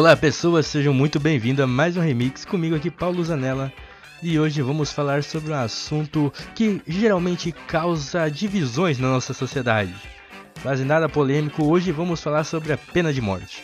[0.00, 3.70] Olá pessoas, sejam muito bem-vindos a mais um remix comigo aqui, Paulo Zanella.
[4.22, 9.92] E hoje vamos falar sobre um assunto que geralmente causa divisões na nossa sociedade.
[10.62, 13.62] Quase nada polêmico, hoje vamos falar sobre a pena de morte.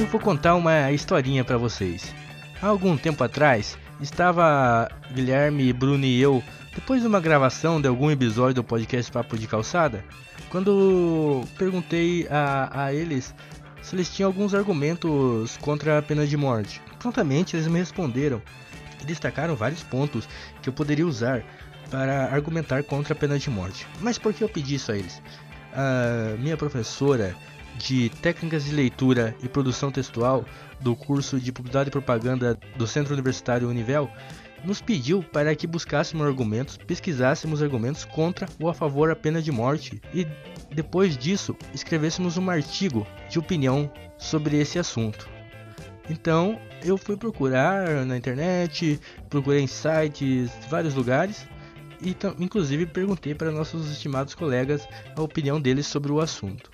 [0.00, 2.14] Eu vou contar uma historinha para vocês.
[2.62, 6.42] Há algum tempo atrás, estava Guilherme, Bruno e eu,
[6.74, 10.04] depois de uma gravação de algum episódio do podcast Papo de Calçada,
[10.50, 13.34] quando perguntei a, a eles
[13.82, 16.80] se eles tinham alguns argumentos contra a pena de morte.
[16.98, 18.42] Prontamente eles me responderam
[19.00, 20.28] e destacaram vários pontos
[20.62, 21.44] que eu poderia usar
[21.90, 23.86] para argumentar contra a pena de morte.
[24.00, 25.22] Mas por que eu pedi isso a eles?
[25.72, 27.36] A minha professora
[27.76, 30.44] de Técnicas de Leitura e Produção Textual
[30.80, 34.10] do curso de Publicidade e Propaganda do Centro Universitário Univel
[34.64, 39.52] nos pediu para que buscássemos argumentos, pesquisássemos argumentos contra ou a favor da pena de
[39.52, 40.26] morte e
[40.74, 45.28] depois disso escrevêssemos um artigo de opinião sobre esse assunto.
[46.08, 51.46] Então eu fui procurar na internet, procurei em sites, vários lugares
[52.02, 56.70] e inclusive perguntei para nossos estimados colegas a opinião deles sobre o assunto.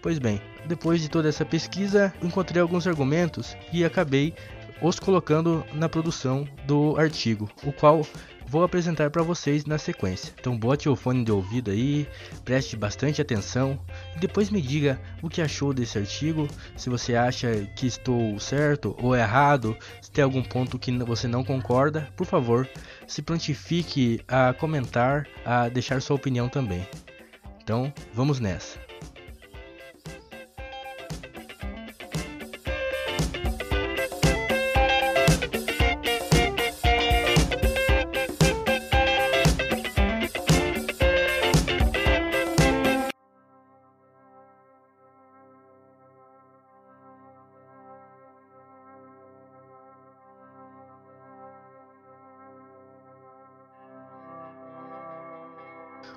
[0.00, 4.34] Pois bem, depois de toda essa pesquisa, encontrei alguns argumentos e acabei
[4.80, 8.06] os colocando na produção do artigo, o qual
[8.46, 10.32] vou apresentar para vocês na sequência.
[10.40, 12.08] Então bote o fone de ouvido aí,
[12.44, 13.78] preste bastante atenção
[14.16, 18.96] e depois me diga o que achou desse artigo, se você acha que estou certo
[19.02, 22.68] ou errado, se tem algum ponto que você não concorda, por favor,
[23.06, 26.86] se prontifique a comentar, a deixar sua opinião também.
[27.62, 28.87] Então, vamos nessa.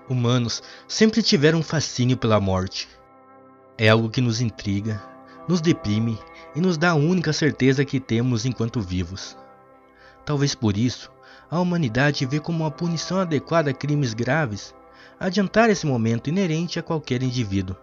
[0.09, 2.87] Humanos sempre tiveram um fascínio pela morte.
[3.77, 5.01] É algo que nos intriga,
[5.47, 6.19] nos deprime
[6.55, 9.37] e nos dá a única certeza que temos enquanto vivos.
[10.25, 11.11] Talvez por isso,
[11.49, 14.73] a humanidade vê como uma punição adequada a crimes graves
[15.19, 17.75] adiantar esse momento inerente a qualquer indivíduo.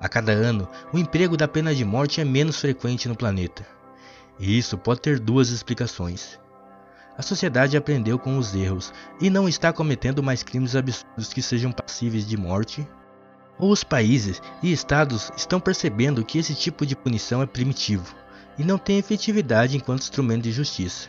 [0.00, 3.64] A cada ano, o emprego da pena de morte é menos frequente no planeta.
[4.38, 6.40] E isso pode ter duas explicações.
[7.16, 11.70] A sociedade aprendeu com os erros e não está cometendo mais crimes absurdos que sejam
[11.70, 12.86] passíveis de morte.
[13.58, 18.14] Ou os países e estados estão percebendo que esse tipo de punição é primitivo
[18.58, 21.08] e não tem efetividade enquanto instrumento de justiça.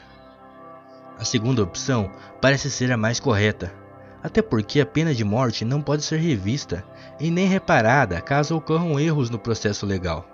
[1.17, 2.11] A segunda opção
[2.41, 3.73] parece ser a mais correta,
[4.21, 6.83] até porque a pena de morte não pode ser revista
[7.19, 10.27] e nem reparada caso ocorram erros no processo legal.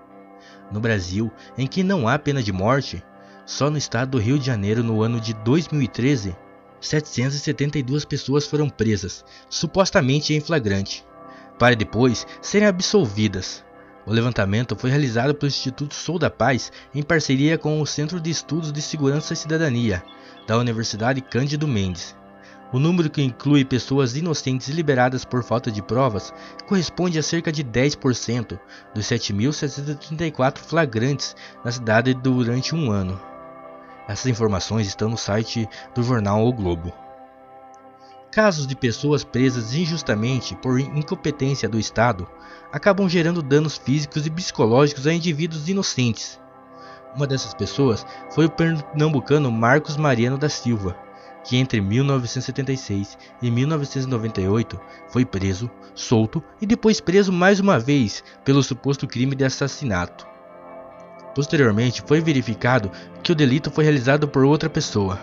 [0.72, 3.03] No Brasil, em que não há pena de morte,
[3.50, 6.38] só no estado do Rio de Janeiro, no ano de 2013,
[6.80, 11.04] 772 pessoas foram presas, supostamente em flagrante,
[11.58, 13.66] para depois serem absolvidas.
[14.06, 18.30] O levantamento foi realizado pelo Instituto Sou da Paz em parceria com o Centro de
[18.30, 20.04] Estudos de Segurança e Cidadania
[20.46, 22.16] da Universidade Cândido Mendes.
[22.72, 26.32] O número que inclui pessoas inocentes liberadas por falta de provas
[26.68, 28.59] corresponde a cerca de 10%
[28.94, 33.28] dos 7.734 flagrantes na cidade durante um ano.
[34.09, 36.92] Essas informações estão no site do jornal O Globo.
[38.31, 42.28] Casos de pessoas presas injustamente por incompetência do Estado
[42.74, 46.40] acabam gerando danos físicos e psicológicos a indivíduos inocentes.
[47.16, 50.97] Uma dessas pessoas foi o pernambucano Marcos Mariano da Silva,
[51.44, 58.64] que entre 1976 e 1998 foi preso, solto e depois preso mais uma vez pelo
[58.64, 60.28] suposto crime de assassinato.
[61.34, 62.91] Posteriormente, foi verificado
[63.23, 65.20] que o delito foi realizado por outra pessoa,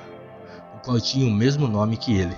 [0.74, 2.36] o qual tinha o mesmo nome que ele.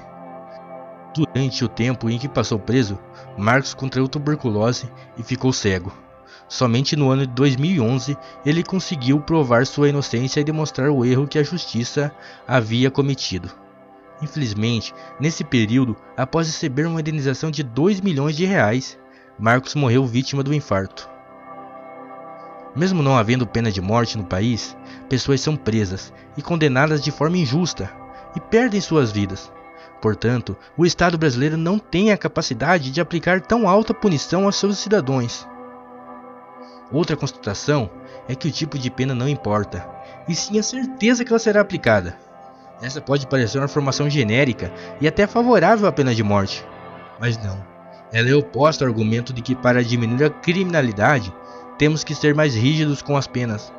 [1.15, 2.99] Durante o tempo em que passou preso,
[3.37, 5.93] Marcos contraiu tuberculose e ficou cego.
[6.49, 11.39] Somente no ano de 2011 ele conseguiu provar sua inocência e demonstrar o erro que
[11.39, 12.11] a justiça
[12.47, 13.51] havia cometido.
[14.23, 18.99] Infelizmente, nesse período, após receber uma indenização de 2 milhões de reais,
[19.39, 21.09] Marcos morreu vítima do infarto.
[22.79, 24.77] Mesmo não havendo pena de morte no país,
[25.09, 27.91] pessoas são presas e condenadas de forma injusta
[28.37, 29.51] e perdem suas vidas.
[30.01, 34.79] Portanto, o Estado brasileiro não tem a capacidade de aplicar tão alta punição aos seus
[34.79, 35.45] cidadãos.
[36.93, 37.91] Outra constatação
[38.29, 39.85] é que o tipo de pena não importa,
[40.29, 42.17] e sim a certeza que ela será aplicada.
[42.81, 46.65] Essa pode parecer uma formação genérica e até favorável à pena de morte,
[47.19, 47.61] mas não.
[48.13, 51.35] Ela é oposta ao argumento de que para diminuir a criminalidade
[51.79, 53.73] temos que ser mais rígidos com as penas.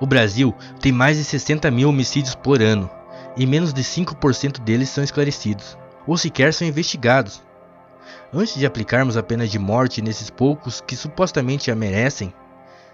[0.00, 2.90] O Brasil tem mais de 60 mil homicídios por ano
[3.36, 7.42] e menos de 5% deles são esclarecidos ou sequer são investigados.
[8.32, 12.32] Antes de aplicarmos a pena de morte nesses poucos que supostamente a merecem,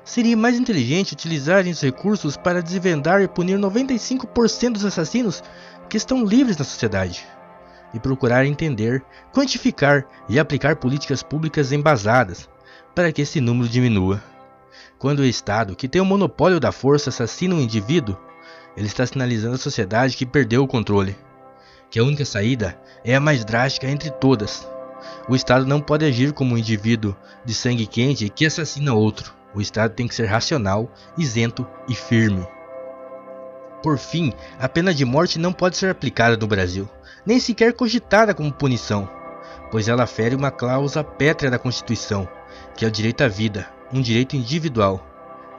[0.04, 5.42] seria mais inteligente utilizar os recursos para desvendar e punir 95% dos assassinos
[5.88, 7.26] que estão livres na sociedade
[7.94, 9.02] e procurar entender,
[9.32, 12.48] quantificar e aplicar políticas públicas embasadas
[12.94, 14.22] para que esse número diminua.
[14.98, 18.16] Quando o Estado, que tem o monopólio da força, assassina um indivíduo,
[18.76, 21.16] ele está sinalizando à sociedade que perdeu o controle,
[21.90, 24.66] que a única saída é a mais drástica entre todas.
[25.28, 27.14] O Estado não pode agir como um indivíduo
[27.44, 29.34] de sangue quente que assassina outro.
[29.54, 32.46] O Estado tem que ser racional, isento e firme.
[33.82, 36.88] Por fim, a pena de morte não pode ser aplicada no Brasil,
[37.26, 39.08] nem sequer cogitada como punição,
[39.70, 42.28] pois ela fere uma cláusula pétrea da Constituição,
[42.76, 45.04] que é o direito à vida, um direito individual.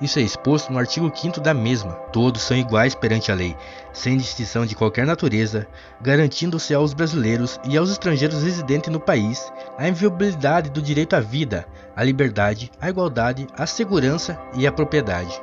[0.01, 1.93] Isso é exposto no artigo 5 da mesma.
[2.11, 3.55] Todos são iguais perante a lei,
[3.93, 5.65] sem distinção de qualquer natureza,
[6.01, 11.65] garantindo-se aos brasileiros e aos estrangeiros residentes no país a inviolabilidade do direito à vida,
[11.95, 15.41] à liberdade, à igualdade, à segurança e à propriedade.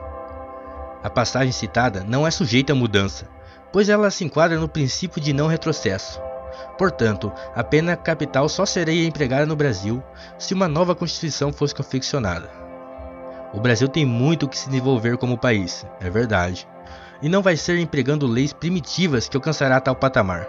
[1.02, 3.26] A passagem citada não é sujeita a mudança,
[3.72, 6.20] pois ela se enquadra no princípio de não retrocesso.
[6.78, 10.02] Portanto, a pena capital só seria empregada no Brasil
[10.38, 12.50] se uma nova Constituição fosse confeccionada.
[13.52, 16.66] O Brasil tem muito que se desenvolver como país, é verdade,
[17.20, 20.48] e não vai ser empregando leis primitivas que alcançará tal patamar.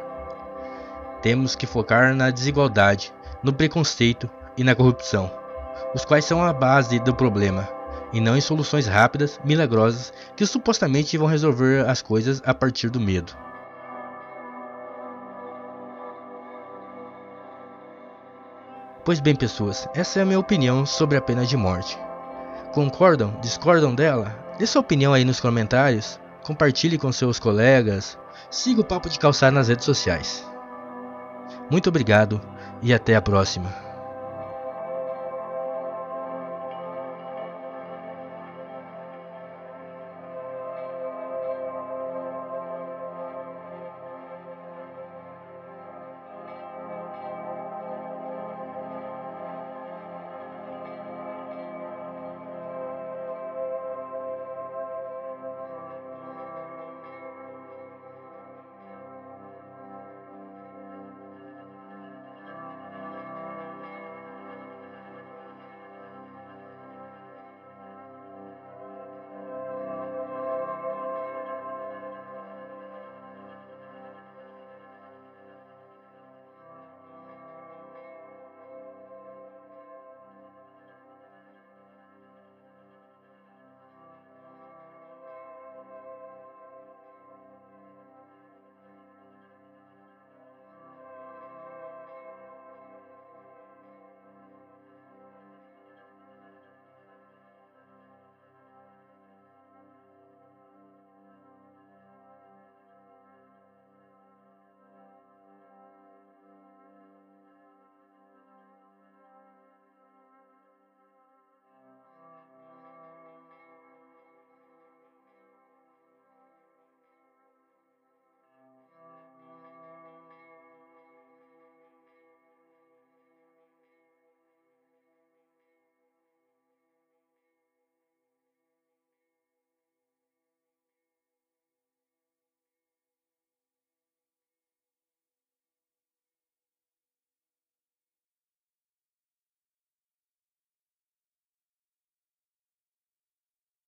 [1.22, 3.14] Temos que focar na desigualdade,
[3.44, 5.32] no preconceito e na corrupção,
[5.94, 7.68] os quais são a base do problema,
[8.14, 13.00] e não em soluções rápidas, milagrosas, que supostamente vão resolver as coisas a partir do
[13.00, 13.36] medo.
[19.06, 22.00] Pois bem, pessoas, essa é a minha opinião sobre a pena de morte.
[22.74, 23.38] Concordam?
[23.42, 24.34] Discordam dela?
[24.58, 28.18] Dê sua opinião aí nos comentários, compartilhe com seus colegas,
[28.50, 30.48] siga o Papo de Calçar nas redes sociais.
[31.70, 32.40] Muito obrigado
[32.82, 33.83] e até a próxima.